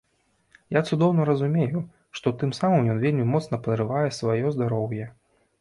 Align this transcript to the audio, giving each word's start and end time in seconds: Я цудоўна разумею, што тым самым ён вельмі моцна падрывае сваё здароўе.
Я 0.77 0.81
цудоўна 0.93 1.27
разумею, 1.29 1.83
што 2.21 2.33
тым 2.45 2.53
самым 2.61 2.89
ён 2.95 3.05
вельмі 3.07 3.29
моцна 3.35 3.63
падрывае 3.69 4.03
сваё 4.21 4.57
здароўе. 4.59 5.05